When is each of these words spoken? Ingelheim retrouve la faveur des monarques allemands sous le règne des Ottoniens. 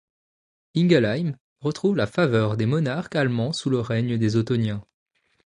Ingelheim 0.75 1.37
retrouve 1.59 1.95
la 1.95 2.07
faveur 2.07 2.57
des 2.57 2.65
monarques 2.65 3.15
allemands 3.15 3.53
sous 3.53 3.69
le 3.69 3.79
règne 3.81 4.17
des 4.17 4.35
Ottoniens. 4.35 4.83